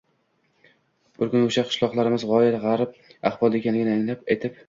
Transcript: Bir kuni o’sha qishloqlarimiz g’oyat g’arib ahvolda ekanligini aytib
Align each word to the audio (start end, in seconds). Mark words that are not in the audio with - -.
Bir 1.19 1.29
kuni 1.33 1.43
o’sha 1.49 1.65
qishloqlarimiz 1.73 2.25
g’oyat 2.31 2.57
g’arib 2.63 2.97
ahvolda 3.31 3.63
ekanligini 3.63 4.17
aytib 4.17 4.57